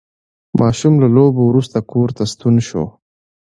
[0.59, 2.83] ماشوم له لوبو وروسته کور ته ستون شو